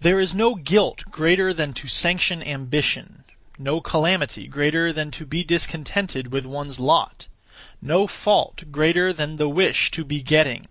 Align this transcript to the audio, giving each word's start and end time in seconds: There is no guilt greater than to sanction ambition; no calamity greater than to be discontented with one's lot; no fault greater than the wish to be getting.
There 0.00 0.18
is 0.18 0.34
no 0.34 0.54
guilt 0.54 1.04
greater 1.10 1.52
than 1.52 1.74
to 1.74 1.86
sanction 1.86 2.42
ambition; 2.42 3.24
no 3.58 3.78
calamity 3.82 4.46
greater 4.48 4.90
than 4.90 5.10
to 5.10 5.26
be 5.26 5.44
discontented 5.44 6.32
with 6.32 6.46
one's 6.46 6.80
lot; 6.80 7.26
no 7.82 8.06
fault 8.06 8.64
greater 8.72 9.12
than 9.12 9.36
the 9.36 9.50
wish 9.50 9.90
to 9.90 10.02
be 10.02 10.22
getting. 10.22 10.64